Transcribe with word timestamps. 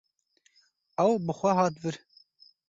Ew 1.03 1.13
bi 1.25 1.33
xwe 1.39 1.51
hat 1.57 1.75
vir. 1.83 1.95